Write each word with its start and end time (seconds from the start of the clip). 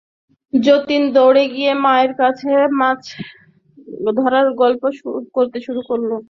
যতীন 0.53 1.03
দৌড়ে 1.15 1.43
গিয়ে 1.53 1.71
মায়ের 1.83 2.11
কাছে 2.17 2.49
মাছ 2.79 3.01
ধরার 4.17 4.47
গল্প 4.61 4.83
করতে 5.35 5.57
শুরু 5.65 5.81
করে। 5.87 6.05